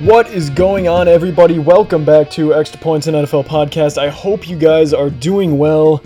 [0.00, 1.60] What is going on, everybody?
[1.60, 3.96] Welcome back to Extra Points and NFL Podcast.
[3.96, 6.02] I hope you guys are doing well.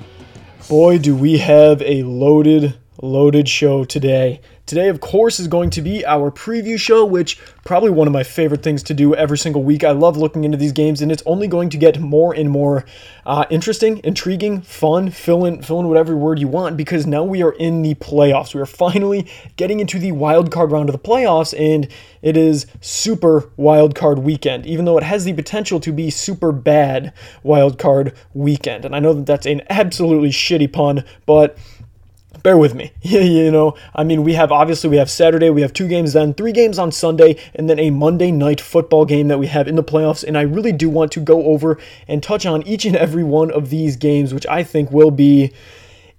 [0.69, 4.41] Boy, do we have a loaded, loaded show today.
[4.67, 8.23] Today, of course, is going to be our preview show, which probably one of my
[8.23, 9.83] favorite things to do every single week.
[9.83, 12.85] I love looking into these games, and it's only going to get more and more
[13.27, 15.11] uh, interesting, intriguing, fun.
[15.11, 18.55] Fill in, fill in whatever word you want, because now we are in the playoffs.
[18.55, 21.89] We are finally getting into the wild card round of the playoffs, and
[22.23, 24.67] it is super wild card weekend.
[24.67, 29.01] Even though it has the potential to be super bad wild card weekend, and I
[29.01, 31.59] know that that's an absolutely shitty pun, but
[32.43, 32.93] bear with me.
[33.03, 36.35] you know, I mean, we have obviously we have Saturday, we have two games then,
[36.35, 39.77] three games on Sunday, and then a Monday night football game that we have in
[39.77, 40.25] the playoffs.
[40.25, 43.51] And I really do want to go over and touch on each and every one
[43.51, 45.53] of these games, which I think will be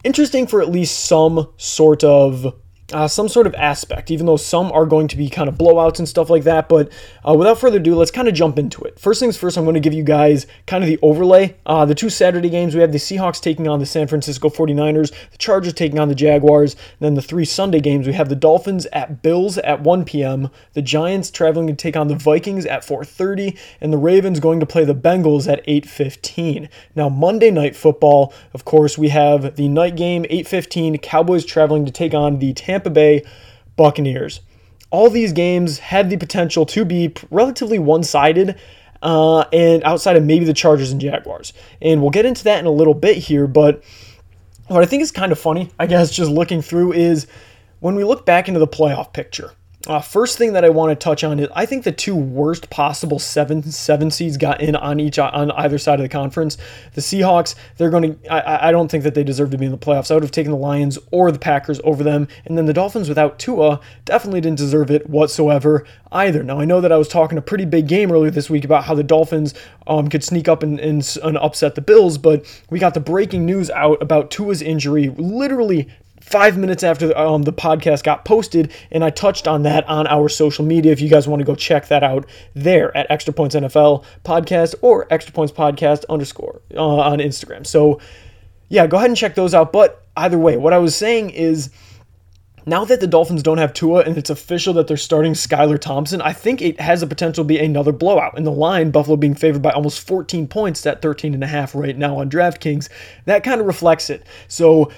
[0.04, 2.56] interesting for at least some sort of
[2.92, 6.00] uh, some sort of aspect, even though some are going to be kind of blowouts
[6.00, 6.70] and stuff like that.
[6.70, 6.92] But
[7.28, 9.00] uh, without further ado, let's kind of jump into it.
[9.00, 11.56] First things first, I'm going to give you guys kind of the overlay.
[11.66, 15.12] Uh, the two Saturday games, we have the Seahawks taking on the San Francisco 49ers,
[15.32, 16.76] the Chargers taking on the Jaguars.
[17.00, 20.82] Then the three Sunday games, we have the Dolphins at Bills at 1 p.m., the
[20.82, 24.86] Giants traveling to take on the Vikings at 4.30, and the Ravens going to play
[24.86, 26.70] the Bengals at 8.15.
[26.96, 31.92] Now, Monday Night Football, of course, we have the night game, 8.15, Cowboys traveling to
[31.92, 33.24] take on the Tampa Tampa Bay
[33.76, 34.42] Buccaneers.
[34.90, 38.60] All these games had the potential to be relatively one sided.
[39.04, 41.54] Uh, and outside of maybe the Chargers and Jaguars.
[41.82, 43.84] And we'll get into that in a little bit here, but
[44.68, 47.26] what I think is kind of funny, I guess, just looking through is
[47.80, 49.54] when we look back into the playoff picture.
[49.88, 52.70] Uh, first thing that I want to touch on is I think the two worst
[52.70, 56.58] possible seven seven seeds got in on each on either side of the conference.
[56.94, 58.32] The Seahawks, they're going to.
[58.32, 60.12] I, I don't think that they deserve to be in the playoffs.
[60.12, 63.10] I would have taken the Lions or the Packers over them, and then the Dolphins
[63.10, 66.44] without Tua definitely didn't deserve it whatsoever either.
[66.44, 68.84] Now I know that I was talking a pretty big game earlier this week about
[68.84, 69.56] how the Dolphins
[69.88, 73.46] um, could sneak up and, and, and upset the Bills, but we got the breaking
[73.46, 75.90] news out about Tua's injury literally
[76.32, 80.30] five minutes after um, the podcast got posted, and I touched on that on our
[80.30, 80.92] social media.
[80.92, 84.76] If you guys want to go check that out there at Extra Points NFL podcast
[84.82, 87.68] or Extra Points Podcast underscore uh, on Instagram.
[87.68, 88.00] So,
[88.70, 89.74] yeah, go ahead and check those out.
[89.74, 91.70] But either way, what I was saying is
[92.66, 96.22] now that the Dolphins don't have Tua and it's official that they're starting Skylar Thompson,
[96.22, 98.38] I think it has the potential to be another blowout.
[98.38, 101.74] In the line, Buffalo being favored by almost 14 points at 13 and a half
[101.74, 102.90] right now on DraftKings,
[103.26, 104.26] that kind of reflects it.
[104.48, 104.92] So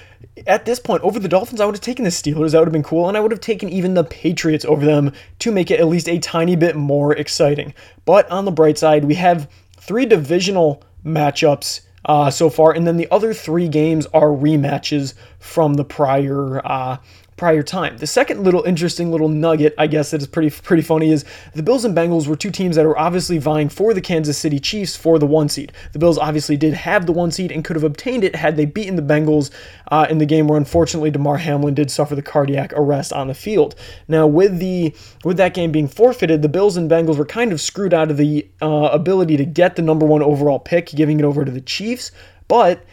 [0.46, 2.52] at this point, over the Dolphins, I would have taken the Steelers.
[2.52, 3.08] That would have been cool.
[3.08, 6.08] And I would have taken even the Patriots over them to make it at least
[6.08, 7.74] a tiny bit more exciting.
[8.04, 12.96] But on the bright side, we have three divisional matchups uh, so far, and then
[12.96, 16.98] the other three games are rematches from the prior uh,
[17.36, 17.96] prior time.
[17.98, 21.62] The second little interesting little nugget, I guess, that is pretty pretty funny is the
[21.62, 24.96] Bills and Bengals were two teams that were obviously vying for the Kansas City Chiefs
[24.96, 25.72] for the one seed.
[25.92, 28.66] The Bills obviously did have the one seed and could have obtained it had they
[28.66, 29.50] beaten the Bengals
[29.90, 33.34] uh, in the game where unfortunately Damar Hamlin did suffer the cardiac arrest on the
[33.34, 33.74] field.
[34.06, 34.94] Now with the
[35.24, 38.16] with that game being forfeited, the Bills and Bengals were kind of screwed out of
[38.16, 41.60] the uh, ability to get the number one overall pick, giving it over to the
[41.60, 42.12] Chiefs,
[42.46, 42.84] but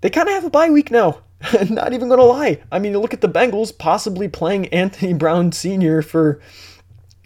[0.00, 1.20] they kind of have a bye week now.
[1.70, 2.60] Not even going to lie.
[2.70, 6.02] I mean, look at the Bengals possibly playing Anthony Brown Sr.
[6.02, 6.40] for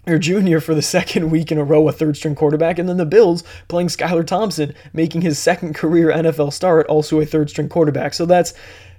[0.07, 2.97] or junior for the second week in a row, a third string quarterback, and then
[2.97, 7.69] the Bills playing Skylar Thompson, making his second career NFL start, also a third string
[7.69, 8.13] quarterback.
[8.13, 8.53] So that's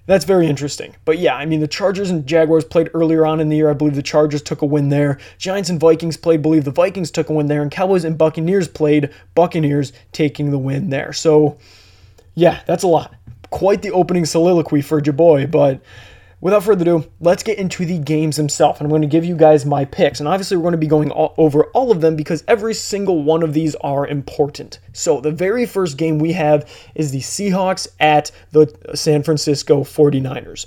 [0.06, 0.96] that's very interesting.
[1.04, 3.68] But yeah, I mean, the Chargers and Jaguars played earlier on in the year.
[3.68, 5.18] I believe the Chargers took a win there.
[5.36, 7.60] Giants and Vikings played, believe the Vikings took a win there.
[7.60, 11.12] And Cowboys and Buccaneers played, Buccaneers taking the win there.
[11.12, 11.58] So
[12.34, 13.16] yeah, that's a lot
[13.50, 15.80] quite the opening soliloquy for Jaboy, but
[16.40, 18.80] without further ado, let's get into the games themselves.
[18.80, 20.20] I'm going to give you guys my picks.
[20.20, 23.22] And obviously, we're going to be going all over all of them because every single
[23.22, 24.78] one of these are important.
[24.92, 30.66] So, the very first game we have is the Seahawks at the San Francisco 49ers.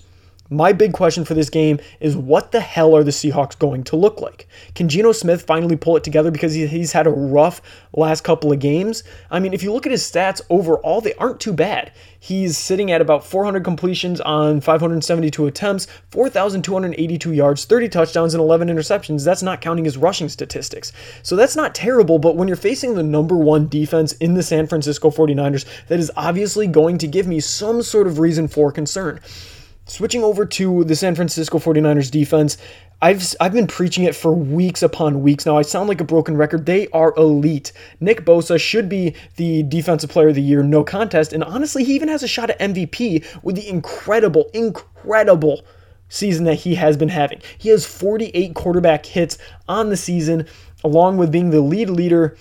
[0.54, 3.96] My big question for this game is what the hell are the Seahawks going to
[3.96, 4.50] look like?
[4.76, 7.62] Can Geno Smith finally pull it together because he's had a rough
[7.94, 9.02] last couple of games?
[9.30, 11.94] I mean, if you look at his stats overall, they aren't too bad.
[12.20, 18.68] He's sitting at about 400 completions on 572 attempts, 4,282 yards, 30 touchdowns, and 11
[18.68, 19.24] interceptions.
[19.24, 20.92] That's not counting his rushing statistics.
[21.24, 24.68] So that's not terrible, but when you're facing the number one defense in the San
[24.68, 29.22] Francisco 49ers, that is obviously going to give me some sort of reason for concern.
[29.92, 32.56] Switching over to the San Francisco 49ers defense,
[33.02, 35.58] I've I've been preaching it for weeks upon weeks now.
[35.58, 36.66] I sound like a broken record.
[36.66, 37.74] They are elite.
[38.00, 41.34] Nick Bosa should be the defensive player of the year, no contest.
[41.34, 45.66] And honestly, he even has a shot at MVP with the incredible, incredible
[46.08, 47.42] season that he has been having.
[47.58, 50.48] He has 48 quarterback hits on the season,
[50.86, 52.38] along with being the lead leader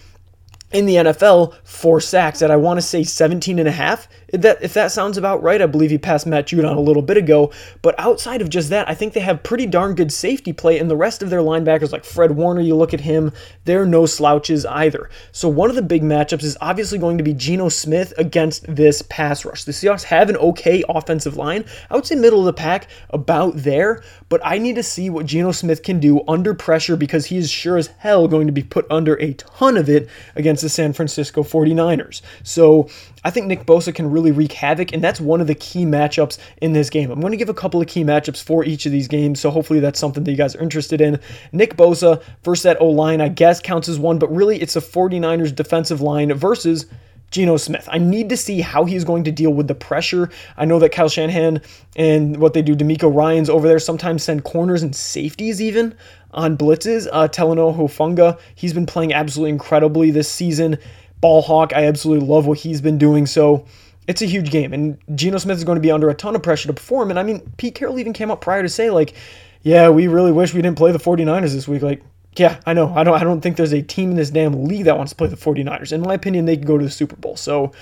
[0.73, 4.09] in the NFL for sacks at I want to say 17 and a half.
[4.33, 7.03] If that, if that sounds about right, I believe he passed Matt Judon a little
[7.03, 7.53] bit ago.
[7.83, 10.91] But outside of just that, I think they have pretty darn good safety play, and
[10.91, 13.33] the rest of their linebackers, like Fred Warner, you look at him,
[13.65, 15.11] they're no slouches either.
[15.33, 19.03] So one of the big matchups is obviously going to be Geno Smith against this
[19.03, 19.65] pass rush.
[19.65, 21.65] The Seahawks have an okay offensive line.
[21.91, 25.27] I would say middle of the pack, about there, but I need to see what
[25.27, 28.63] Geno Smith can do under pressure because he is sure as hell going to be
[28.63, 32.23] put under a ton of it against the San Francisco 49ers.
[32.43, 32.89] So
[33.25, 36.39] I think Nick Bosa can really wreak havoc, and that's one of the key matchups
[36.63, 37.11] in this game.
[37.11, 39.51] I'm going to give a couple of key matchups for each of these games, so
[39.51, 41.21] hopefully that's something that you guys are interested in.
[41.53, 44.81] Nick Bosa versus that O line, I guess, counts as one, but really it's a
[44.81, 46.87] 49ers defensive line versus
[47.31, 47.89] Geno Smith.
[47.91, 50.31] I need to see how he's going to deal with the pressure.
[50.57, 51.61] I know that Kyle Shanahan
[51.97, 55.95] and what they do, DeMeco Ryans over there sometimes send corners and safeties even
[56.33, 57.07] on blitzes.
[57.13, 60.79] Uh, Talanoa Hufanga, he's been playing absolutely incredibly this season.
[61.21, 63.27] Ball hawk, I absolutely love what he's been doing.
[63.27, 63.67] So
[64.07, 64.73] it's a huge game.
[64.73, 67.11] And Geno Smith is going to be under a ton of pressure to perform.
[67.11, 69.15] And I mean, Pete Carroll even came up prior to say, like,
[69.63, 71.83] yeah, we really wish we didn't play the 49ers this week.
[71.83, 72.03] Like,
[72.37, 72.93] yeah, I know.
[72.95, 75.17] I don't I don't think there's a team in this damn league that wants to
[75.17, 75.93] play the 49ers.
[75.93, 77.37] In my opinion, they could go to the Super Bowl.
[77.37, 77.73] So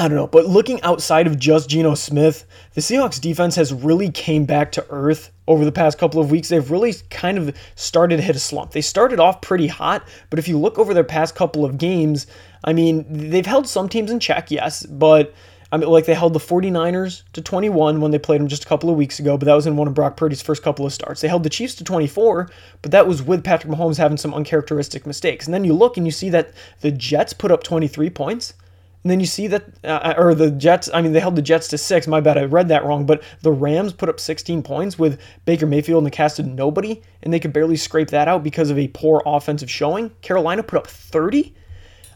[0.00, 4.10] I don't know, but looking outside of just Geno Smith, the Seahawks defense has really
[4.10, 6.48] came back to earth over the past couple of weeks.
[6.48, 8.70] They've really kind of started to hit a slump.
[8.70, 12.26] They started off pretty hot, but if you look over their past couple of games,
[12.64, 15.34] I mean, they've held some teams in check, yes, but
[15.70, 18.68] I mean, like they held the 49ers to 21 when they played them just a
[18.68, 20.94] couple of weeks ago, but that was in one of Brock Purdy's first couple of
[20.94, 21.20] starts.
[21.20, 22.50] They held the Chiefs to 24,
[22.80, 25.44] but that was with Patrick Mahomes having some uncharacteristic mistakes.
[25.44, 28.54] And then you look and you see that the Jets put up 23 points.
[29.02, 31.68] And then you see that, uh, or the Jets, I mean, they held the Jets
[31.68, 32.06] to six.
[32.06, 33.06] My bad, I read that wrong.
[33.06, 37.00] But the Rams put up 16 points with Baker Mayfield and the cast of nobody,
[37.22, 40.10] and they could barely scrape that out because of a poor offensive showing.
[40.20, 41.54] Carolina put up 30.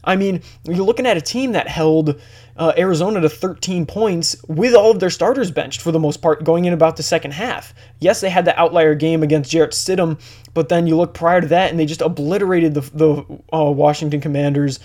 [0.06, 2.20] I mean, you're looking at a team that held
[2.56, 6.44] uh, Arizona to 13 points with all of their starters benched for the most part
[6.44, 7.75] going in about the second half.
[8.00, 10.20] Yes, they had the outlier game against Jarrett Stidham,
[10.52, 14.20] but then you look prior to that and they just obliterated the, the uh, Washington
[14.20, 14.78] Commanders.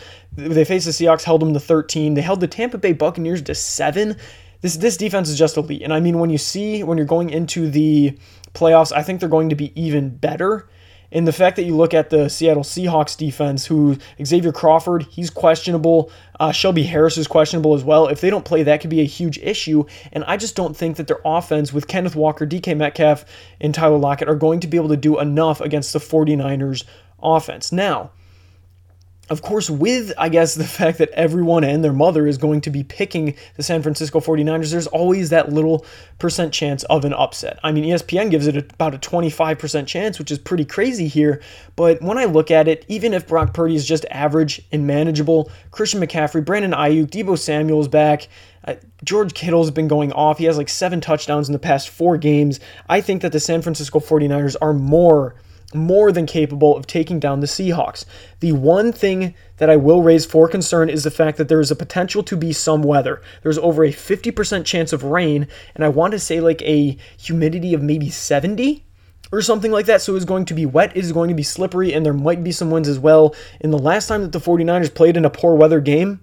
[0.47, 2.13] They faced the Seahawks, held them to 13.
[2.13, 4.15] They held the Tampa Bay Buccaneers to 7.
[4.61, 5.83] This, this defense is just elite.
[5.83, 8.17] And I mean, when you see, when you're going into the
[8.53, 10.67] playoffs, I think they're going to be even better
[11.11, 15.29] and the fact that you look at the Seattle Seahawks defense, who Xavier Crawford, he's
[15.29, 16.11] questionable.
[16.39, 18.07] Uh, Shelby Harris is questionable as well.
[18.07, 19.85] If they don't play, that could be a huge issue.
[20.11, 23.25] And I just don't think that their offense with Kenneth Walker, DK Metcalf,
[23.59, 26.83] and Tyler Lockett are going to be able to do enough against the 49ers
[27.21, 27.71] offense.
[27.71, 28.11] Now,
[29.29, 32.69] of course, with, I guess, the fact that everyone and their mother is going to
[32.69, 35.85] be picking the San Francisco 49ers, there's always that little
[36.17, 37.59] percent chance of an upset.
[37.63, 41.41] I mean, ESPN gives it about a 25% chance, which is pretty crazy here.
[41.75, 45.51] But when I look at it, even if Brock Purdy is just average and manageable,
[45.71, 48.27] Christian McCaffrey, Brandon Aiyuk, Deebo Samuel's back,
[48.65, 50.37] uh, George Kittle's been going off.
[50.37, 52.59] He has like seven touchdowns in the past four games.
[52.89, 55.35] I think that the San Francisco 49ers are more
[55.73, 58.05] more than capable of taking down the Seahawks.
[58.39, 61.71] The one thing that I will raise for concern is the fact that there is
[61.71, 63.21] a potential to be some weather.
[63.43, 67.73] There's over a 50% chance of rain, and I want to say like a humidity
[67.73, 68.83] of maybe 70
[69.31, 70.01] or something like that.
[70.01, 72.43] So it's going to be wet, it is going to be slippery, and there might
[72.43, 73.35] be some winds as well.
[73.59, 76.21] In the last time that the 49ers played in a poor weather game,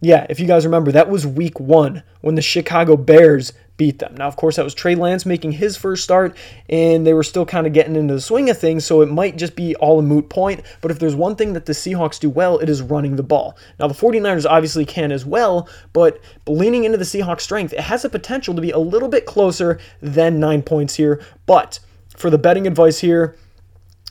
[0.00, 4.14] yeah, if you guys remember, that was week one when the Chicago Bears beat them.
[4.16, 6.36] Now, of course, that was Trey Lance making his first start,
[6.68, 9.36] and they were still kind of getting into the swing of things, so it might
[9.36, 10.62] just be all a moot point.
[10.80, 13.56] But if there's one thing that the Seahawks do well, it is running the ball.
[13.78, 18.02] Now, the 49ers obviously can as well, but leaning into the Seahawks' strength, it has
[18.02, 21.20] the potential to be a little bit closer than nine points here.
[21.46, 21.78] But
[22.16, 23.36] for the betting advice here,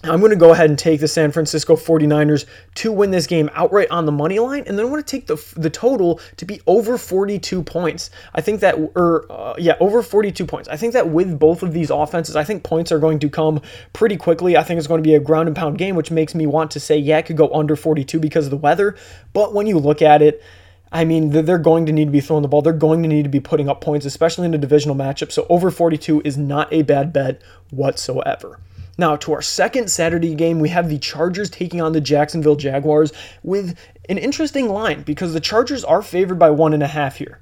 [0.03, 3.49] I'm going to go ahead and take the San Francisco 49ers to win this game
[3.55, 6.45] outright on the money line, and then I want to take the the total to
[6.45, 8.11] be over 42 points.
[8.35, 10.69] I think that, or uh, yeah, over 42 points.
[10.69, 13.59] I think that with both of these offenses, I think points are going to come
[13.93, 14.55] pretty quickly.
[14.55, 16.69] I think it's going to be a ground and pound game, which makes me want
[16.71, 18.95] to say, yeah, it could go under 42 because of the weather.
[19.33, 20.43] But when you look at it,
[20.91, 22.61] I mean, they're going to need to be throwing the ball.
[22.61, 25.31] They're going to need to be putting up points, especially in a divisional matchup.
[25.31, 28.59] So over 42 is not a bad bet whatsoever.
[28.97, 33.13] Now, to our second Saturday game, we have the Chargers taking on the Jacksonville Jaguars
[33.43, 33.77] with
[34.09, 37.39] an interesting line because the Chargers are favored by one and a half here.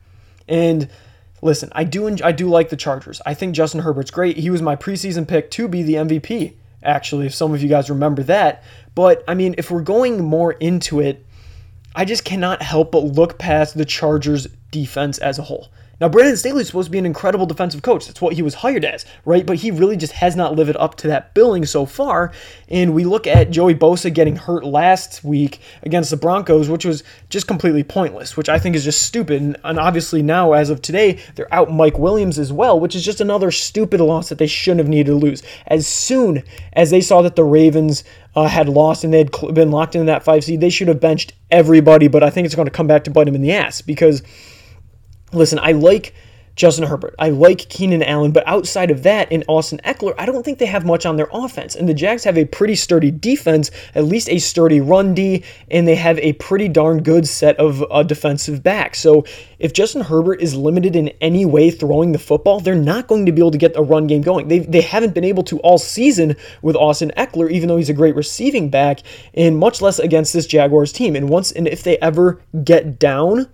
[0.47, 0.89] And
[1.41, 3.21] listen, I do I do like the Chargers.
[3.25, 4.37] I think Justin Herbert's great.
[4.37, 7.89] He was my preseason pick to be the MVP, actually, if some of you guys
[7.89, 8.63] remember that.
[8.93, 11.25] But I mean, if we're going more into it,
[11.95, 15.69] I just cannot help but look past the Chargers defense as a whole.
[16.01, 18.05] Now, Brandon Staley is supposed to be an incredible defensive coach.
[18.05, 19.45] That's what he was hired as, right?
[19.45, 22.33] But he really just has not lived up to that billing so far.
[22.67, 27.03] And we look at Joey Bosa getting hurt last week against the Broncos, which was
[27.29, 29.57] just completely pointless, which I think is just stupid.
[29.63, 33.21] And obviously, now, as of today, they're out Mike Williams as well, which is just
[33.21, 35.43] another stupid loss that they shouldn't have needed to lose.
[35.67, 38.03] As soon as they saw that the Ravens
[38.35, 40.99] uh, had lost and they had been locked in that five seed, they should have
[40.99, 42.09] benched everybody.
[42.09, 44.21] But I think it's going to come back to bite them in the ass because
[45.35, 46.13] listen, I like
[46.55, 47.15] Justin Herbert.
[47.19, 50.65] I like Keenan Allen, but outside of that, in Austin Ekeler, I don't think they
[50.65, 51.75] have much on their offense.
[51.75, 55.85] And the Jags have a pretty sturdy defense, at least a sturdy run D, and
[55.85, 58.99] they have a pretty darn good set of uh, defensive backs.
[58.99, 59.25] So
[59.59, 63.33] if Justin Herbert is limited in any way throwing the football, they're not going to
[63.33, 64.47] be able to get the run game going.
[64.47, 67.93] They, they haven't been able to all season with Austin Ekeler, even though he's a
[67.93, 69.01] great receiving back,
[69.33, 71.17] and much less against this Jaguars team.
[71.17, 73.49] And once and if they ever get down,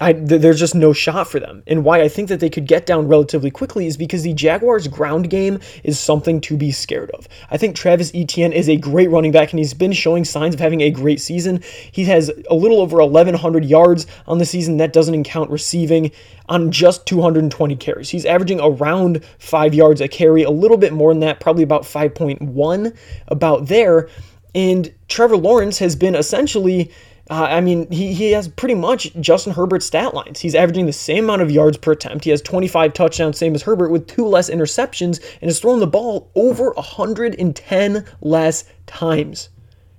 [0.00, 1.62] I, th- there's just no shot for them.
[1.66, 4.88] And why I think that they could get down relatively quickly is because the Jaguars'
[4.88, 7.28] ground game is something to be scared of.
[7.50, 10.60] I think Travis Etienne is a great running back, and he's been showing signs of
[10.60, 11.62] having a great season.
[11.90, 14.76] He has a little over 1,100 yards on the season.
[14.76, 16.12] That doesn't count receiving
[16.48, 18.10] on just 220 carries.
[18.10, 21.82] He's averaging around five yards a carry, a little bit more than that, probably about
[21.82, 22.96] 5.1,
[23.28, 24.08] about there.
[24.54, 26.90] And Trevor Lawrence has been essentially
[27.30, 30.40] uh, I mean, he, he has pretty much Justin Herbert's stat lines.
[30.40, 32.24] He's averaging the same amount of yards per attempt.
[32.24, 35.86] He has 25 touchdowns, same as Herbert, with two less interceptions, and has thrown the
[35.86, 39.50] ball over 110 less times.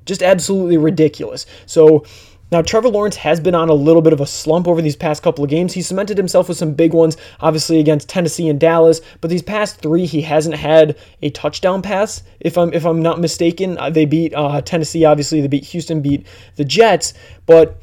[0.06, 1.46] Just absolutely ridiculous.
[1.68, 2.04] So
[2.52, 5.22] now, Trevor Lawrence has been on a little bit of a slump over these past
[5.22, 5.74] couple of games.
[5.74, 9.78] He cemented himself with some big ones, obviously against Tennessee and Dallas, but these past
[9.78, 12.24] three, he hasn't had a touchdown pass.
[12.40, 16.02] If I'm if I'm not mistaken, uh, they beat uh, Tennessee, obviously they beat Houston,
[16.02, 16.26] beat
[16.56, 17.14] the Jets,
[17.46, 17.80] but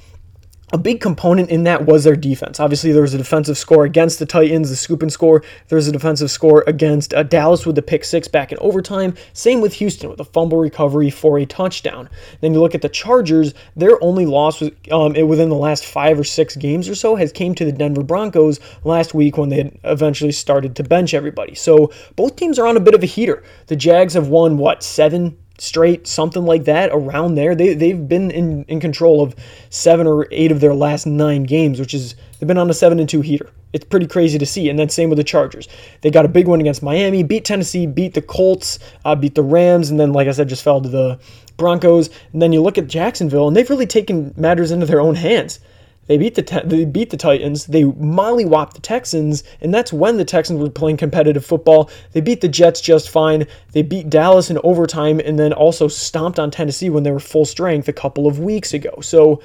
[0.73, 2.59] a big component in that was their defense.
[2.59, 5.43] Obviously, there was a defensive score against the Titans, the scoop and score.
[5.69, 9.15] There was a defensive score against uh, Dallas with the pick six back in overtime.
[9.33, 12.09] Same with Houston with a fumble recovery for a touchdown.
[12.41, 16.19] Then you look at the Chargers; their only loss was, um, within the last five
[16.19, 19.79] or six games or so has came to the Denver Broncos last week when they
[19.85, 21.55] eventually started to bench everybody.
[21.55, 23.45] So both teams are on a bit of a heater.
[23.69, 27.55] The Jags have won what seven straight, something like that, around there.
[27.55, 29.35] They, they've been in, in control of
[29.71, 32.99] seven or eight of their last nine games, which is, they've been on a 7
[32.99, 33.51] and 2 heater.
[33.73, 34.69] It's pretty crazy to see.
[34.69, 35.69] And then same with the Chargers.
[36.01, 39.43] They got a big one against Miami, beat Tennessee, beat the Colts, uh, beat the
[39.43, 41.19] Rams, and then, like I said, just fell to the
[41.57, 42.11] Broncos.
[42.33, 45.61] And then you look at Jacksonville, and they've really taken matters into their own hands.
[46.07, 47.67] They beat the they beat the Titans.
[47.67, 51.91] They mollywopped the Texans, and that's when the Texans were playing competitive football.
[52.13, 53.47] They beat the Jets just fine.
[53.73, 57.45] They beat Dallas in overtime, and then also stomped on Tennessee when they were full
[57.45, 58.99] strength a couple of weeks ago.
[59.01, 59.43] So,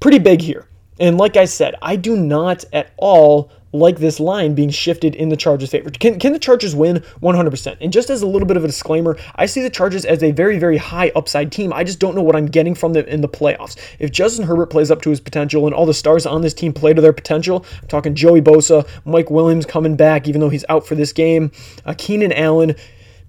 [0.00, 0.66] pretty big here.
[1.00, 5.28] And like I said, I do not at all like this line being shifted in
[5.28, 5.90] the Chargers' favor.
[5.90, 7.76] Can, can the Chargers win 100%?
[7.80, 10.30] And just as a little bit of a disclaimer, I see the Chargers as a
[10.30, 11.72] very, very high upside team.
[11.72, 13.76] I just don't know what I'm getting from them in the playoffs.
[13.98, 16.72] If Justin Herbert plays up to his potential and all the stars on this team
[16.72, 20.64] play to their potential, I'm talking Joey Bosa, Mike Williams coming back, even though he's
[20.68, 21.50] out for this game,
[21.86, 22.74] uh, Keenan Allen,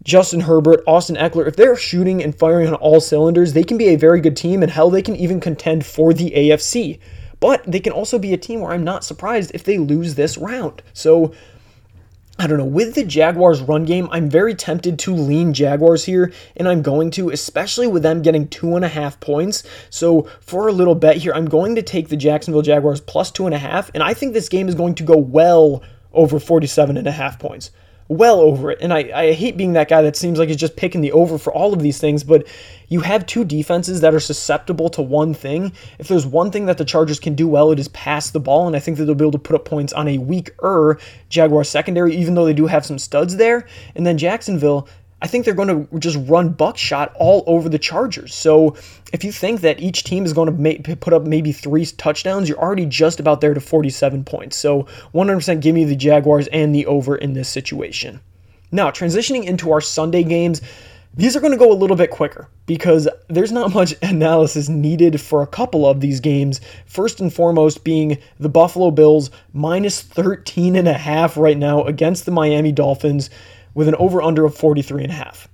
[0.04, 3.88] Justin Herbert, Austin Ekeler, if they're shooting and firing on all cylinders, they can be
[3.88, 7.00] a very good team, and hell, they can even contend for the AFC.
[7.44, 10.38] But they can also be a team where I'm not surprised if they lose this
[10.38, 10.82] round.
[10.94, 11.34] So
[12.40, 12.64] I don't know.
[12.64, 17.12] With the Jaguars run game, I'm very tempted to lean Jaguars here, and I'm going
[17.12, 19.64] to, especially with them getting two and a half points.
[19.90, 23.46] So for a little bet here, I'm going to take the Jacksonville Jaguars plus two
[23.46, 25.84] and a half, and I think this game is going to go well
[26.14, 27.72] over 47 and a half points
[28.08, 28.80] well over it.
[28.82, 31.38] And I, I hate being that guy that seems like he's just picking the over
[31.38, 32.48] for all of these things, but
[32.90, 35.72] you have two defenses that are susceptible to one thing.
[36.00, 38.68] If there's one thing that the Chargers can do well, it is pass the ball,
[38.68, 41.64] and I think that they'll be able to put up points on a weaker Jaguar
[41.64, 43.66] secondary, even though they do have some studs there.
[43.96, 44.88] And then Jacksonville,
[45.24, 48.36] I think they're going to just run buckshot all over the Chargers.
[48.36, 48.76] So
[49.14, 52.50] if you think that each team is going to make, put up maybe three touchdowns,
[52.50, 54.58] you're already just about there to 47 points.
[54.58, 58.20] So 100% give me the Jaguars and the over in this situation.
[58.70, 60.62] Now, transitioning into our Sunday games,
[61.14, 65.22] these are going to go a little bit quicker because there's not much analysis needed
[65.22, 66.60] for a couple of these games.
[66.86, 72.26] First and foremost being the Buffalo Bills minus 13 and a half right now against
[72.26, 73.30] the Miami Dolphins
[73.74, 75.48] with an over under of 43 and a half.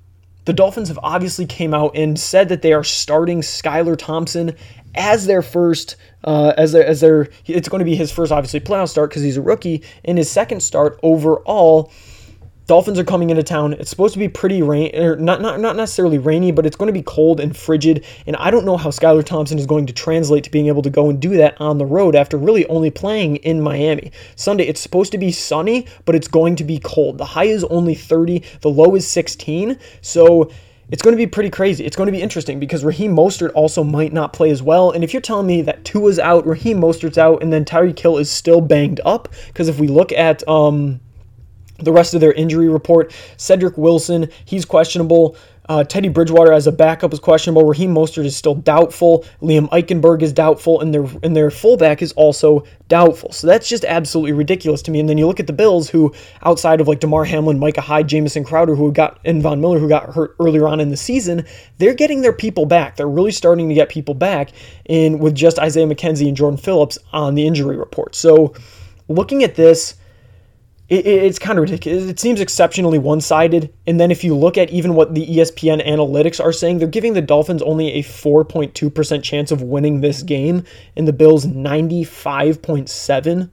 [0.45, 4.55] The Dolphins have obviously came out and said that they are starting Skylar Thompson
[4.95, 8.59] as their first uh, as their as their it's going to be his first obviously
[8.59, 11.91] playoff start because he's a rookie in his second start overall
[12.69, 13.73] Dolphins are coming into town.
[13.73, 16.85] It's supposed to be pretty rain, or not, not not necessarily rainy, but it's going
[16.85, 18.05] to be cold and frigid.
[18.27, 20.91] And I don't know how Skylar Thompson is going to translate to being able to
[20.91, 24.11] go and do that on the road after really only playing in Miami.
[24.35, 27.17] Sunday, it's supposed to be sunny, but it's going to be cold.
[27.17, 29.79] The high is only 30, the low is 16.
[30.01, 30.51] So
[30.91, 31.83] it's going to be pretty crazy.
[31.87, 34.91] It's going to be interesting because Raheem Mostert also might not play as well.
[34.91, 38.19] And if you're telling me that Tua's out, Raheem Mostert's out, and then Tyreek Hill
[38.19, 40.99] is still banged up, because if we look at um,
[41.81, 43.13] the rest of their injury report.
[43.37, 45.35] Cedric Wilson, he's questionable.
[45.69, 47.63] Uh, Teddy Bridgewater as a backup is questionable.
[47.63, 49.23] Raheem Mostert is still doubtful.
[49.39, 53.31] Liam Eichenberg is doubtful, and their and their fullback is also doubtful.
[53.31, 54.99] So that's just absolutely ridiculous to me.
[54.99, 58.07] And then you look at the Bills, who outside of like Damar Hamlin, Micah Hyde,
[58.07, 61.45] Jamison Crowder, who got and Von Miller, who got hurt earlier on in the season,
[61.77, 62.95] they're getting their people back.
[62.95, 64.49] They're really starting to get people back
[64.85, 68.15] in with just Isaiah McKenzie and Jordan Phillips on the injury report.
[68.15, 68.55] So
[69.07, 69.98] looking at this
[70.89, 72.05] it, it's kind of ridiculous.
[72.05, 73.71] It seems exceptionally one sided.
[73.87, 77.13] And then if you look at even what the ESPN analytics are saying, they're giving
[77.13, 80.63] the Dolphins only a 4.2% chance of winning this game,
[80.97, 83.49] and the Bills 95.7.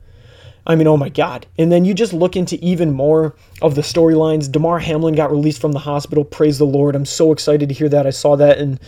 [0.68, 1.46] I mean, oh my God.
[1.58, 4.50] And then you just look into even more of the storylines.
[4.50, 6.24] Damar Hamlin got released from the hospital.
[6.24, 6.96] Praise the Lord.
[6.96, 8.04] I'm so excited to hear that.
[8.04, 8.80] I saw that and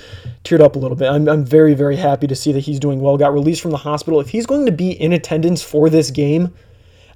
[0.43, 1.09] teared up a little bit.
[1.09, 3.17] I'm, I'm very, very happy to see that he's doing well.
[3.17, 4.19] Got released from the hospital.
[4.19, 6.53] If he's going to be in attendance for this game,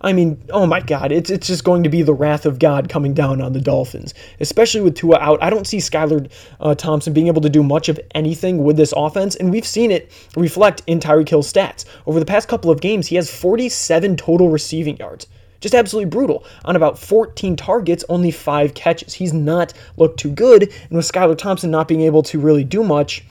[0.03, 2.89] I mean, oh my God, it's it's just going to be the wrath of God
[2.89, 5.43] coming down on the Dolphins, especially with Tua out.
[5.43, 6.31] I don't see Skylar
[6.61, 9.91] uh, Thompson being able to do much of anything with this offense, and we've seen
[9.91, 11.85] it reflect in Tyreek Hill's stats.
[12.07, 15.29] Over the past couple of games, he has 47 total receiving yards.
[15.61, 16.45] Just absolutely brutal.
[16.65, 19.15] On about 14 targets, only five catches.
[19.15, 22.83] He's not looked too good, and with Skylar Thompson not being able to really do
[22.83, 23.25] much,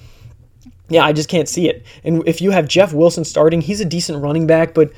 [0.87, 1.85] yeah, I just can't see it.
[2.05, 4.91] And if you have Jeff Wilson starting, he's a decent running back, but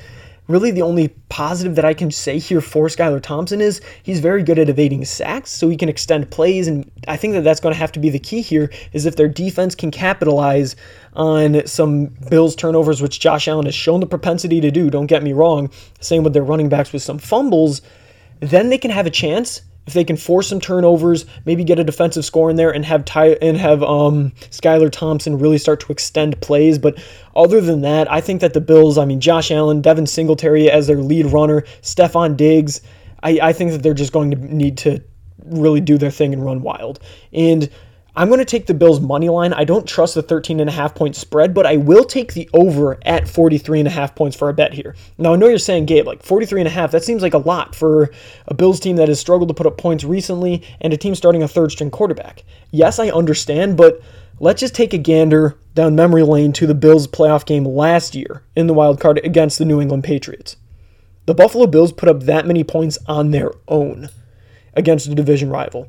[0.47, 4.43] really the only positive that I can say here for Skylar Thompson is he's very
[4.43, 7.73] good at evading sacks, so he can extend plays, and I think that that's going
[7.73, 8.69] to have to be the key here.
[8.91, 10.75] Is if their defense can capitalize
[11.13, 14.89] on some Bills turnovers, which Josh Allen has shown the propensity to do.
[14.89, 15.69] Don't get me wrong.
[15.99, 17.81] Same with their running backs with some fumbles,
[18.39, 21.83] then they can have a chance if they can force some turnovers, maybe get a
[21.83, 25.91] defensive score in there and have Ty- and have um, Skylar Thompson really start to
[25.91, 26.77] extend plays.
[26.77, 27.03] But
[27.35, 30.87] other than that, I think that the Bills, I mean, Josh Allen, Devin Singletary as
[30.87, 32.81] their lead runner, Stefon Diggs,
[33.21, 35.03] I, I think that they're just going to need to
[35.45, 36.99] really do their thing and run wild.
[37.33, 37.69] And
[38.15, 39.53] I'm going to take the Bills money line.
[39.53, 42.47] I don't trust the 13 and a half point spread, but I will take the
[42.53, 44.95] over at 43 and a half points for a bet here.
[45.17, 47.39] Now I know you're saying, Gabe, like 43 and a half, that seems like a
[47.39, 48.11] lot for
[48.47, 51.41] a Bills team that has struggled to put up points recently and a team starting
[51.41, 52.43] a third string quarterback.
[52.69, 53.99] Yes, I understand, but
[54.39, 58.43] let's just take a gander down memory lane to the Bills playoff game last year
[58.55, 60.55] in the wild card against the New England Patriots.
[61.25, 64.09] The Buffalo Bills put up that many points on their own
[64.75, 65.87] against a division rival.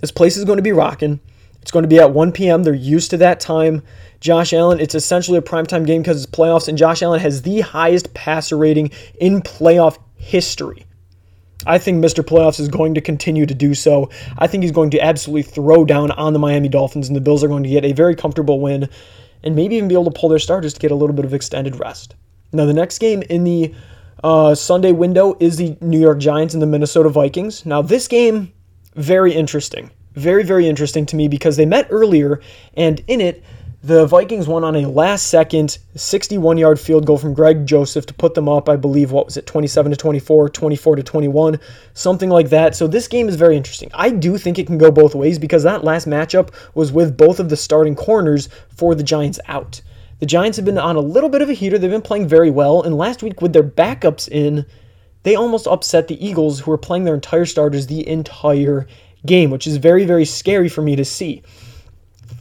[0.00, 1.20] This place is going to be rocking.
[1.62, 2.62] It's going to be at 1 p.m.
[2.62, 3.82] They're used to that time.
[4.20, 7.60] Josh Allen, it's essentially a primetime game because it's playoffs, and Josh Allen has the
[7.60, 10.86] highest passer rating in playoff history.
[11.66, 12.24] I think Mr.
[12.24, 14.08] Playoffs is going to continue to do so.
[14.38, 17.44] I think he's going to absolutely throw down on the Miami Dolphins, and the Bills
[17.44, 18.88] are going to get a very comfortable win
[19.42, 21.34] and maybe even be able to pull their starters to get a little bit of
[21.34, 22.14] extended rest.
[22.52, 23.74] Now, the next game in the
[24.24, 27.64] uh, Sunday window is the New York Giants and the Minnesota Vikings.
[27.64, 28.52] Now, this game,
[28.94, 32.40] very interesting very, very interesting to me because they met earlier,
[32.74, 33.42] and in it,
[33.82, 38.14] the Vikings won on a last second 61 yard field goal from Greg Joseph to
[38.14, 41.58] put them up, I believe, what was it, 27 to 24, 24 to 21,
[41.94, 42.76] something like that.
[42.76, 43.90] So this game is very interesting.
[43.94, 47.40] I do think it can go both ways because that last matchup was with both
[47.40, 49.80] of the starting corners for the Giants out.
[50.18, 51.78] The Giants have been on a little bit of a heater.
[51.78, 54.66] They've been playing very well, and last week with their backups in,
[55.22, 58.86] they almost upset the Eagles, who were playing their entire starters the entire
[59.26, 61.42] game, which is very, very scary for me to see.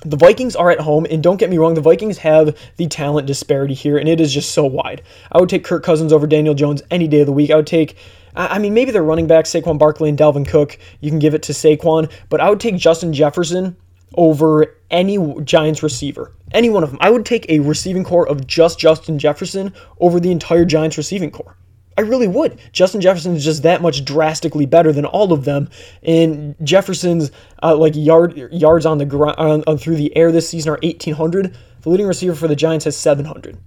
[0.06, 3.28] The Vikings are at home, and don't get me wrong, the Vikings have the talent
[3.28, 5.02] disparity here, and it is just so wide.
[5.32, 7.52] I would take Kirk Cousins over Daniel Jones any day of the week.
[7.52, 7.98] I would take,
[8.34, 10.78] I mean, maybe they're running back Saquon Barkley and Dalvin Cook.
[11.02, 13.76] You can give it to Saquon, but I would take Justin Jefferson
[14.16, 16.34] over any Giants receiver.
[16.54, 17.00] Any one of them.
[17.02, 21.30] I would take a receiving core of just Justin Jefferson over the entire Giants receiving
[21.30, 21.58] core.
[22.00, 22.62] I really would.
[22.72, 25.70] Justin Jefferson is just that much drastically better than all of them.
[26.02, 27.30] And Jefferson's
[27.62, 31.58] uh, like yard yards on the ground uh, through the air this season are 1,800.
[31.82, 33.58] The leading receiver for the Giants has 700.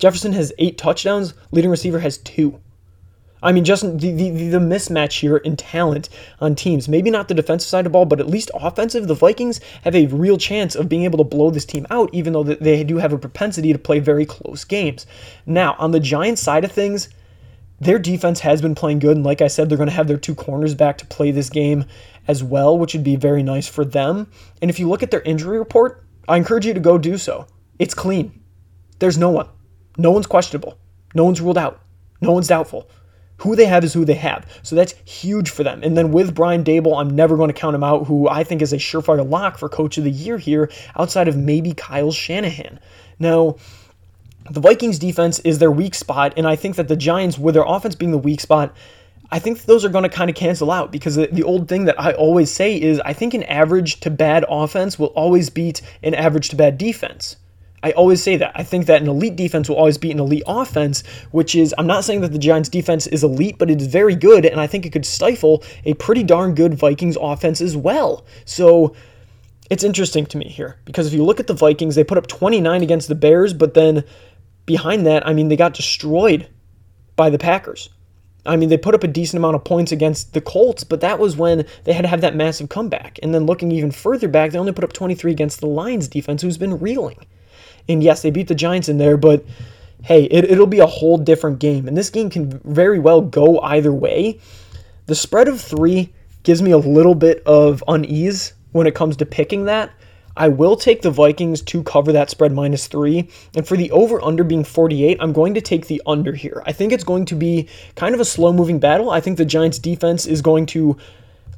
[0.00, 1.34] Jefferson has eight touchdowns.
[1.52, 2.60] Leading receiver has two.
[3.40, 6.08] I mean, Justin, the, the, the mismatch here in talent
[6.40, 6.88] on teams.
[6.88, 9.06] Maybe not the defensive side of the ball, but at least offensive.
[9.06, 12.32] The Vikings have a real chance of being able to blow this team out, even
[12.32, 15.06] though they do have a propensity to play very close games.
[15.46, 17.10] Now, on the Giants side of things,
[17.80, 19.16] their defense has been playing good.
[19.16, 21.50] And like I said, they're going to have their two corners back to play this
[21.50, 21.84] game
[22.26, 24.30] as well, which would be very nice for them.
[24.60, 27.46] And if you look at their injury report, I encourage you to go do so.
[27.78, 28.42] It's clean.
[28.98, 29.48] There's no one.
[29.98, 30.78] No one's questionable.
[31.14, 31.80] No one's ruled out.
[32.20, 32.88] No one's doubtful.
[33.38, 34.46] Who they have is who they have.
[34.62, 35.82] So that's huge for them.
[35.82, 38.62] And then with Brian Daboll, I'm never going to count him out, who I think
[38.62, 42.80] is a surefire lock for coach of the year here, outside of maybe Kyle Shanahan.
[43.18, 43.56] Now,
[44.50, 47.64] the Vikings defense is their weak spot, and I think that the Giants, with their
[47.66, 48.74] offense being the weak spot,
[49.30, 52.00] I think those are going to kind of cancel out because the, old thing that
[52.00, 56.14] I always say is I think an average to bad offense will always beat an
[56.14, 57.36] average to bad defense.
[57.82, 58.52] I always say that.
[58.54, 61.86] I think that an elite defense will always beat an elite offense, which is, I'm
[61.86, 64.66] not saying that the Giants' defense is elite, but it is very good, and I
[64.66, 68.24] think it could stifle a pretty darn good Vikings offense as well.
[68.44, 68.94] So
[69.70, 72.26] it's interesting to me here because if you look at the Vikings, they put up
[72.26, 74.04] 29 against the Bears, but then
[74.66, 76.48] behind that, I mean, they got destroyed
[77.14, 77.88] by the Packers.
[78.44, 81.18] I mean, they put up a decent amount of points against the Colts, but that
[81.18, 83.18] was when they had to have that massive comeback.
[83.22, 86.42] And then looking even further back, they only put up 23 against the Lions defense,
[86.42, 87.26] who's been reeling.
[87.88, 89.44] And yes, they beat the Giants in there, but
[90.04, 91.88] hey, it, will be a whole different game.
[91.88, 94.40] And this game can very well go either way.
[95.06, 99.26] The spread of three gives me a little bit of unease when it comes to
[99.26, 99.90] picking that.
[100.36, 103.28] I will take the Vikings to cover that spread minus three.
[103.54, 106.62] And for the over under being 48, I'm going to take the under here.
[106.66, 109.10] I think it's going to be kind of a slow moving battle.
[109.10, 110.96] I think the Giants defense is going to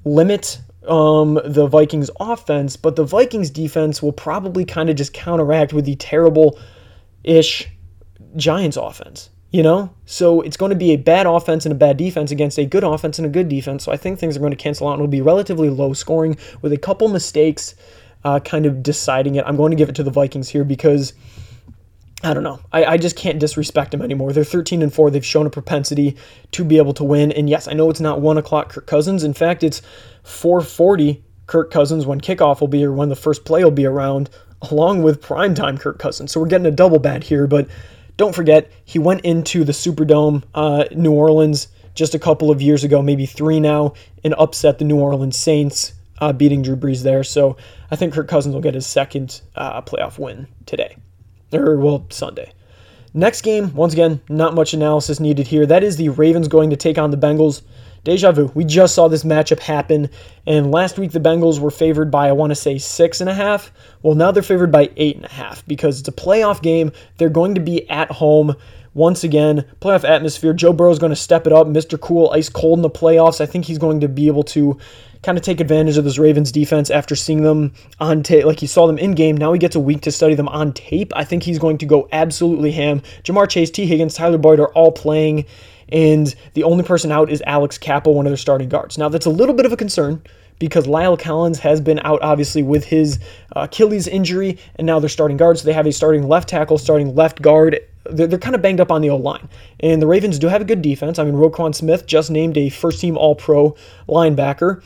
[0.04, 5.72] limit um, the Vikings offense, but the Vikings defense will probably kind of just counteract
[5.72, 6.58] with the terrible
[7.24, 7.68] ish
[8.36, 9.30] Giants offense.
[9.50, 9.94] You know?
[10.04, 12.84] So it's going to be a bad offense and a bad defense against a good
[12.84, 13.82] offense and a good defense.
[13.82, 16.36] So I think things are going to cancel out and it'll be relatively low scoring
[16.62, 17.74] with a couple mistakes
[18.24, 19.44] uh, kind of deciding it.
[19.46, 21.12] I'm going to give it to the Vikings here because
[22.22, 22.61] I don't know.
[22.72, 24.33] I, I just can't disrespect them anymore.
[24.33, 25.11] They're 13 and 4.
[25.11, 26.16] They've shown a propensity
[26.50, 27.31] to be able to win.
[27.31, 29.22] And yes, I know it's not 1 o'clock Kirk Cousins.
[29.22, 29.83] In fact, it's
[30.24, 34.31] 440 Kirk Cousins when kickoff will be or when the first play will be around,
[34.62, 36.33] along with primetime Kirk Cousins.
[36.33, 37.46] So we're getting a double bat here.
[37.46, 37.68] But
[38.16, 42.83] don't forget, he went into the Superdome, uh, New Orleans, just a couple of years
[42.83, 47.24] ago, maybe three now, and upset the New Orleans Saints uh, beating Drew Brees there.
[47.24, 47.57] So
[47.90, 50.96] I think Kirk Cousins will get his second uh, playoff win today,
[51.52, 52.52] or well, Sunday.
[53.14, 55.64] Next game, once again, not much analysis needed here.
[55.64, 57.62] That is the Ravens going to take on the Bengals.
[58.04, 58.50] Deja vu.
[58.54, 60.09] We just saw this matchup happen,
[60.46, 63.35] and last week the Bengals were favored by, I want to say, six and a
[63.35, 63.72] half.
[64.02, 66.92] Well, now they're favored by eight and a half because it's a playoff game.
[67.16, 68.54] They're going to be at home
[68.94, 70.53] once again, playoff atmosphere.
[70.53, 71.66] Joe Burrow is going to step it up.
[71.66, 72.01] Mr.
[72.01, 73.40] Cool, ice cold in the playoffs.
[73.40, 74.79] I think he's going to be able to
[75.22, 78.44] kind of take advantage of this Ravens defense after seeing them on tape.
[78.44, 79.37] Like he saw them in game.
[79.37, 81.12] Now he gets a week to study them on tape.
[81.16, 83.03] I think he's going to go absolutely ham.
[83.24, 85.44] Ja'Marr Chase, Tee Higgins, Tyler Boyd are all playing.
[85.90, 88.98] And the only person out is Alex Cappa, one of their starting guards.
[88.98, 90.22] Now, that's a little bit of a concern
[90.59, 93.18] because La'el Collins has been out, obviously, with his
[93.57, 95.62] uh, Achilles injury, and now they're starting guards.
[95.62, 97.81] So they have a starting left tackle, starting left guard.
[98.10, 99.48] They're, they're kind of banged up on the O line.
[99.80, 101.18] And the Ravens do have a good defense.
[101.18, 103.76] I mean, Roquan Smith just named a first team All Pro
[104.08, 104.82] linebacker.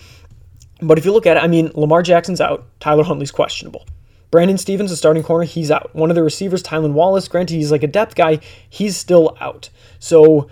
[0.80, 2.66] But if you look at it, I mean, Lamar Jackson's out.
[2.80, 3.86] Tyler Huntley's questionable.
[4.32, 5.94] Brandon Stephens, the starting corner, he's out.
[5.94, 9.68] One of the receivers, Tylan Wallace, granted he's like a depth guy, he's still out.
[9.98, 10.48] So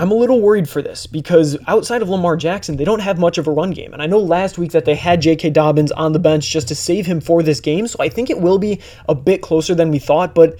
[0.00, 3.36] I'm a little worried for this because outside of Lamar Jackson, they don't have much
[3.36, 3.92] of a run game.
[3.92, 5.50] And I know last week that they had J.K.
[5.50, 7.86] Dobbins on the bench just to save him for this game.
[7.86, 10.34] So I think it will be a bit closer than we thought.
[10.34, 10.58] But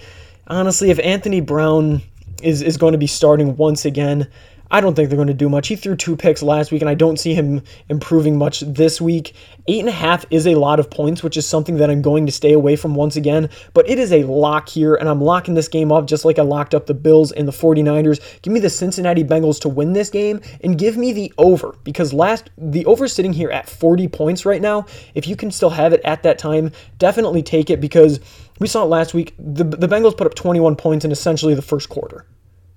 [0.50, 2.02] honestly, if Anthony Brown
[2.42, 4.28] is, is going to be starting once again,
[4.72, 5.66] I don't think they're going to do much.
[5.66, 9.34] He threw two picks last week, and I don't see him improving much this week.
[9.66, 12.24] Eight and a half is a lot of points, which is something that I'm going
[12.26, 13.50] to stay away from once again.
[13.74, 16.42] But it is a lock here, and I'm locking this game up just like I
[16.42, 18.20] locked up the Bills and the 49ers.
[18.42, 22.12] Give me the Cincinnati Bengals to win this game, and give me the over because
[22.12, 24.86] last the over sitting here at 40 points right now.
[25.16, 28.20] If you can still have it at that time, definitely take it because
[28.60, 29.34] we saw it last week.
[29.38, 32.24] The, the Bengals put up 21 points in essentially the first quarter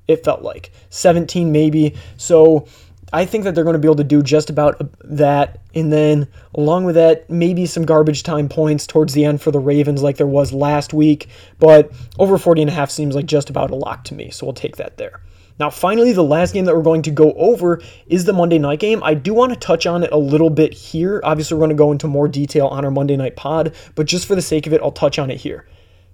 [0.07, 1.95] it felt like 17 maybe.
[2.17, 2.67] So
[3.11, 5.61] I think that they're going to be able to do just about uh, that.
[5.75, 9.59] And then, along with that, maybe some garbage time points towards the end for the
[9.59, 11.29] Ravens, like there was last week.
[11.59, 14.29] But over 40 and a half seems like just about a lock to me.
[14.31, 15.21] So we'll take that there.
[15.59, 18.79] Now, finally, the last game that we're going to go over is the Monday night
[18.79, 19.03] game.
[19.03, 21.21] I do want to touch on it a little bit here.
[21.23, 24.25] Obviously, we're going to go into more detail on our Monday night pod, but just
[24.25, 25.67] for the sake of it, I'll touch on it here.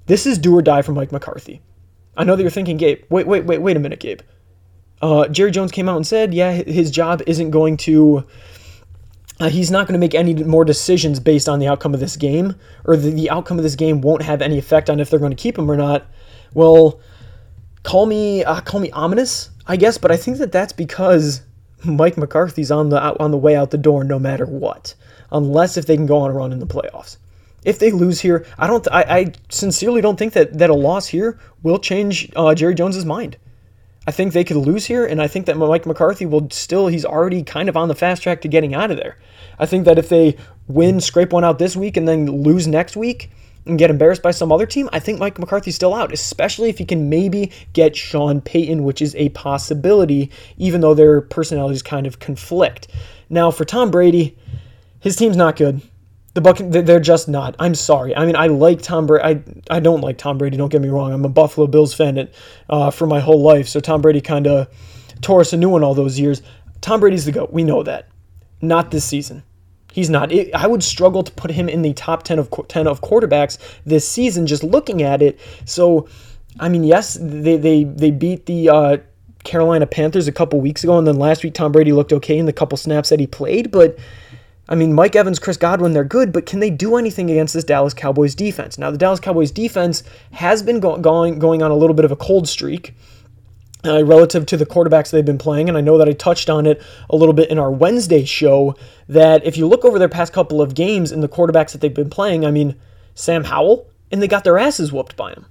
[0.07, 1.61] This is do or die for Mike McCarthy.
[2.17, 4.21] I know that you're thinking, Gabe, wait, wait, wait, wait a minute, Gabe.
[5.01, 8.25] Uh, Jerry Jones came out and said, yeah, his job isn't going to.
[9.39, 12.17] Uh, he's not going to make any more decisions based on the outcome of this
[12.17, 15.19] game, or the, the outcome of this game won't have any effect on if they're
[15.19, 16.05] going to keep him or not.
[16.53, 16.99] Well,
[17.83, 19.49] call me uh, call me ominous.
[19.67, 21.43] I guess, but I think that that's because
[21.85, 24.95] Mike McCarthy's on the on the way out the door no matter what,
[25.31, 27.17] unless if they can go on a run in the playoffs.
[27.63, 28.87] If they lose here, I don't.
[28.91, 33.05] I, I sincerely don't think that that a loss here will change uh, Jerry Jones's
[33.05, 33.37] mind.
[34.07, 37.05] I think they could lose here, and I think that Mike McCarthy will still, he's
[37.05, 39.19] already kind of on the fast track to getting out of there.
[39.59, 40.35] I think that if they
[40.67, 43.29] win, scrape one out this week, and then lose next week
[43.65, 46.77] and get embarrassed by some other team, I think Mike McCarthy's still out, especially if
[46.77, 52.07] he can maybe get Sean Payton, which is a possibility, even though their personalities kind
[52.07, 52.87] of conflict.
[53.29, 54.37] Now, for Tom Brady,
[54.99, 55.81] his team's not good.
[56.33, 57.55] The Buck, they're just not.
[57.59, 58.15] I'm sorry.
[58.15, 59.23] I mean, I like Tom Brady.
[59.69, 60.57] I, I don't like Tom Brady.
[60.57, 61.11] Don't get me wrong.
[61.11, 62.29] I'm a Buffalo Bills fan
[62.69, 63.67] uh, for my whole life.
[63.67, 64.67] So Tom Brady kind of
[65.21, 66.41] tore us a new one all those years.
[66.81, 67.51] Tom Brady's the goat.
[67.51, 68.09] We know that.
[68.61, 69.43] Not this season.
[69.91, 70.31] He's not.
[70.31, 73.57] It, I would struggle to put him in the top 10 of 10 of quarterbacks
[73.85, 75.39] this season just looking at it.
[75.65, 76.07] So,
[76.59, 78.97] I mean, yes, they they they beat the uh,
[79.43, 82.45] Carolina Panthers a couple weeks ago and then last week Tom Brady looked okay in
[82.45, 83.97] the couple snaps that he played, but
[84.69, 87.63] I mean, Mike Evans, Chris Godwin, they're good, but can they do anything against this
[87.63, 88.77] Dallas Cowboys defense?
[88.77, 92.11] Now, the Dallas Cowboys defense has been go- going going on a little bit of
[92.11, 92.93] a cold streak.
[93.85, 95.69] Uh, relative to the quarterbacks they've been playing.
[95.69, 98.75] And I know that I touched on it a little bit in our Wednesday show.
[99.07, 101.93] That if you look over their past couple of games and the quarterbacks that they've
[101.93, 102.75] been playing, I mean,
[103.15, 105.45] Sam Howell, and they got their asses whooped by him.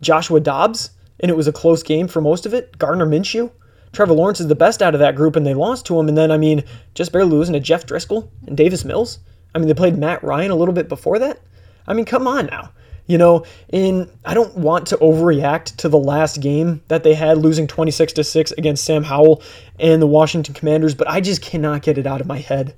[0.00, 2.78] Joshua Dobbs, and it was a close game for most of it.
[2.78, 3.50] Gardner Minshew,
[3.92, 6.08] Trevor Lawrence is the best out of that group, and they lost to him.
[6.08, 6.62] And then, I mean,
[6.94, 9.18] just barely losing to Jeff Driskel and Davis Mills.
[9.54, 11.40] I mean, they played Matt Ryan a little bit before that.
[11.86, 12.70] I mean, come on now.
[13.06, 17.38] You know, in I don't want to overreact to the last game that they had
[17.38, 19.42] losing 26 to 6 against Sam Howell
[19.78, 22.74] and the Washington Commanders, but I just cannot get it out of my head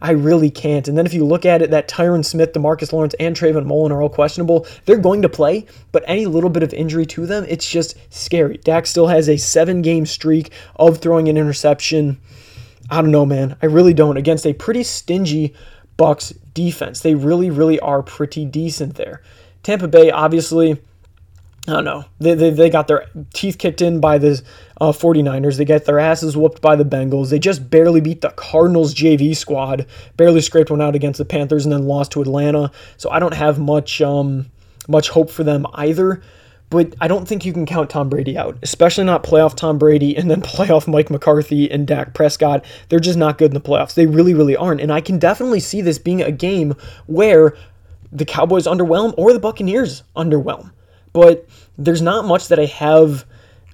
[0.00, 0.86] I really can't.
[0.86, 3.90] And then if you look at it, that Tyron Smith, Demarcus Lawrence, and Trayvon Mullen
[3.90, 4.66] are all questionable.
[4.84, 8.58] They're going to play, but any little bit of injury to them, it's just scary.
[8.58, 12.20] Dak still has a seven game streak of throwing an interception.
[12.90, 13.56] I don't know, man.
[13.60, 14.16] I really don't.
[14.16, 15.54] Against a pretty stingy
[15.96, 17.00] Bucks defense.
[17.00, 19.20] They really, really are pretty decent there.
[19.68, 20.80] Tampa Bay, obviously,
[21.66, 22.06] I don't know.
[22.20, 23.04] They, they, they got their
[23.34, 24.42] teeth kicked in by the
[24.80, 25.58] uh, 49ers.
[25.58, 27.28] They get their asses whooped by the Bengals.
[27.28, 29.84] They just barely beat the Cardinals JV squad,
[30.16, 32.72] barely scraped one out against the Panthers, and then lost to Atlanta.
[32.96, 34.46] So I don't have much um,
[34.88, 36.22] much hope for them either.
[36.70, 40.16] But I don't think you can count Tom Brady out, especially not playoff Tom Brady
[40.16, 42.64] and then playoff Mike McCarthy and Dak Prescott.
[42.88, 43.92] They're just not good in the playoffs.
[43.92, 44.80] They really, really aren't.
[44.80, 47.54] And I can definitely see this being a game where
[48.12, 50.70] the Cowboys underwhelm or the Buccaneers underwhelm
[51.12, 53.24] but there's not much that I have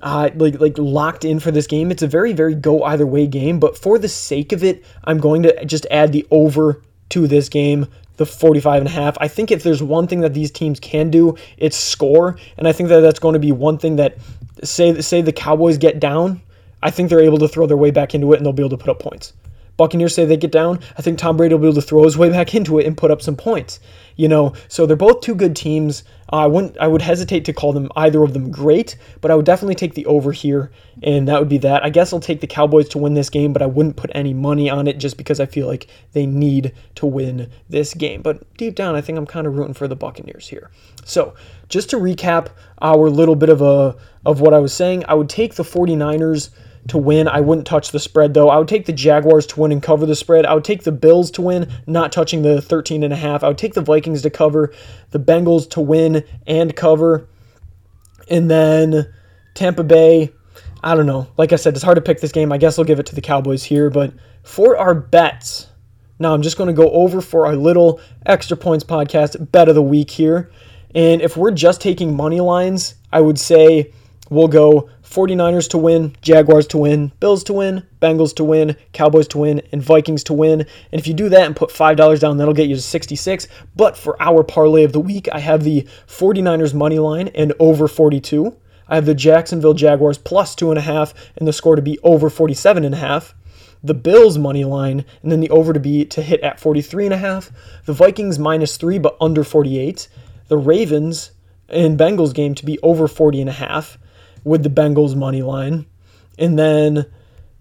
[0.03, 1.91] uh, like like locked in for this game.
[1.91, 5.19] It's a very very go either way game, but for the sake of it, I'm
[5.19, 9.19] going to just add the over to this game the 45 and a half.
[9.21, 12.73] I think if there's one thing that these teams can do, it's score, and I
[12.73, 14.17] think that that's going to be one thing that
[14.63, 16.41] say say the Cowboys get down,
[16.83, 18.77] I think they're able to throw their way back into it and they'll be able
[18.77, 19.33] to put up points.
[19.77, 22.17] Buccaneers say they get down, I think Tom Brady will be able to throw his
[22.17, 23.81] way back into it and put up some points.
[24.17, 26.05] You know, so they're both two good teams.
[26.33, 29.35] Uh, I wouldn't, I would hesitate to call them either of them great, but I
[29.35, 30.71] would definitely take the over here,
[31.03, 31.85] and that would be that.
[31.85, 34.33] I guess I'll take the Cowboys to win this game, but I wouldn't put any
[34.33, 38.23] money on it just because I feel like they need to win this game.
[38.23, 40.71] But deep down, I think I'm kind of rooting for the Buccaneers here.
[41.05, 41.35] So
[41.69, 42.49] just to recap
[42.81, 46.51] our little bit of a of what I was saying, I would take the 49ers
[46.89, 47.29] to win.
[47.29, 48.49] I wouldn't touch the spread though.
[48.49, 50.47] I would take the Jaguars to win and cover the spread.
[50.47, 53.43] I would take the Bills to win, not touching the 13 and a half.
[53.43, 54.73] I would take the Vikings to cover,
[55.11, 57.27] the Bengals to win and cover.
[58.29, 59.13] And then
[59.55, 60.33] Tampa Bay,
[60.83, 61.29] I don't know.
[61.37, 62.53] Like I said, it's hard to pick this game.
[62.53, 65.69] I guess I'll give it to the Cowboys here, but for our bets,
[66.19, 69.75] now I'm just going to go over for our little extra points podcast bet of
[69.75, 70.51] the week here.
[70.95, 73.93] And if we're just taking money lines, I would say
[74.31, 79.29] we'll go 49ers to win, Jaguars to win, Bills to win, Bengals to win, Cowboys
[79.29, 80.61] to win, and Vikings to win.
[80.61, 83.47] And if you do that and put $5 down, that'll get you to 66.
[83.77, 87.87] But for our parlay of the week, I have the 49ers money line and over
[87.87, 88.57] 42.
[88.89, 92.95] I have the Jacksonville Jaguars plus two and the score to be over 47 and
[92.95, 93.35] a half.
[93.83, 97.15] The Bills money line and then the over to be to hit at 43 and
[97.15, 97.51] a half.
[97.85, 100.09] The Vikings minus three but under 48.
[100.49, 101.31] The Ravens
[101.69, 103.99] and Bengals game to be over 40 and a half
[104.45, 105.87] with the Bengals money line.
[106.39, 107.07] And then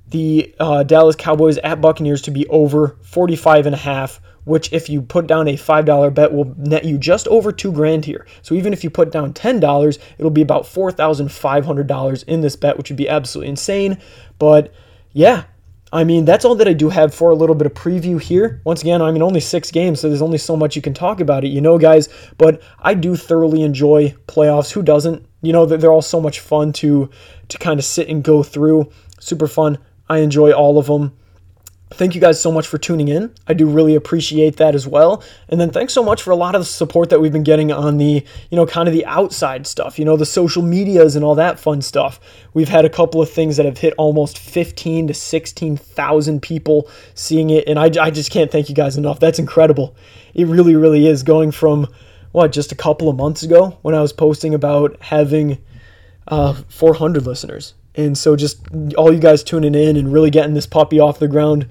[0.10, 4.90] the uh, Dallas Cowboys at Buccaneers to be over 45 and a half, which if
[4.90, 8.28] you put down a $5 bet will net you just over 2 grand here.
[8.42, 12.90] So even if you put down $10, it'll be about $4,500 in this bet, which
[12.90, 13.98] would be absolutely insane.
[14.38, 14.74] But
[15.14, 15.46] yeah,
[15.94, 18.62] I mean, that's all that I do have for a little bit of preview here.
[18.66, 21.20] Once again, I mean, only six games, so there's only so much you can talk
[21.20, 22.10] about it, you know, guys.
[22.40, 24.72] But I do thoroughly enjoy playoffs.
[24.72, 25.24] Who doesn't?
[25.44, 27.10] You know, they're all so much fun to
[27.50, 28.90] to kind of sit and go through.
[29.20, 29.78] Super fun.
[30.10, 31.16] I enjoy all of them.
[31.92, 33.32] Thank you guys so much for tuning in.
[33.48, 35.24] I do really appreciate that as well.
[35.48, 37.72] And then thanks so much for a lot of the support that we've been getting
[37.72, 41.24] on the, you know, kind of the outside stuff, you know, the social medias and
[41.24, 42.20] all that fun stuff.
[42.56, 47.52] We've had a couple of things that have hit almost 15 to 16,000 people seeing
[47.52, 47.68] it.
[47.68, 49.20] And I, I just can't thank you guys enough.
[49.20, 49.96] That's incredible.
[50.34, 51.88] It really, really is going from
[52.34, 55.60] what, just a couple of months ago when I was posting about having
[56.28, 57.76] uh, 400 listeners.
[57.96, 58.60] And so just
[58.98, 61.70] all you guys tuning in and really getting this puppy off the ground,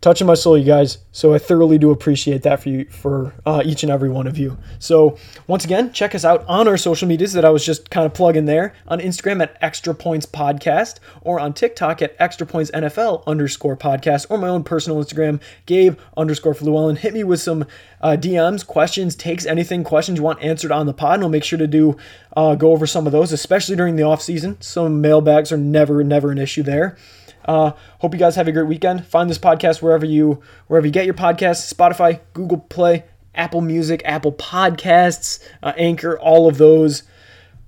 [0.00, 0.98] touching my soul, you guys.
[1.12, 4.38] So I thoroughly do appreciate that for you, for uh, each and every one of
[4.38, 4.56] you.
[4.78, 8.06] So once again, check us out on our social medias that I was just kind
[8.06, 12.70] of plugging there on Instagram at Extra Points Podcast or on TikTok at Extra Points
[12.70, 16.96] NFL underscore podcast or my own personal Instagram, Gabe underscore Fluellen.
[16.96, 17.66] Hit me with some
[18.00, 21.44] uh, DMs, questions, takes, anything, questions you want answered on the pod, and I'll make
[21.44, 21.96] sure to do
[22.36, 24.58] uh, go over some of those, especially during the off season.
[24.60, 26.96] Some mailbags are never, never an issue there.
[27.44, 29.06] Uh, hope you guys have a great weekend.
[29.06, 34.02] Find this podcast wherever you wherever you get your podcasts: Spotify, Google Play, Apple Music,
[34.04, 37.02] Apple Podcasts, uh, Anchor, all of those.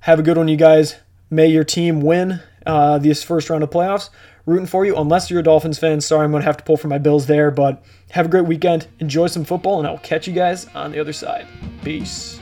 [0.01, 0.97] Have a good one, you guys.
[1.31, 4.11] May your team win uh, this first round of playoffs.
[4.45, 6.01] Rooting for you, unless you're a Dolphins fan.
[6.01, 8.45] Sorry, I'm going to have to pull for my Bills there, but have a great
[8.47, 8.89] weekend.
[8.99, 11.47] Enjoy some football, and I'll catch you guys on the other side.
[11.85, 12.42] Peace.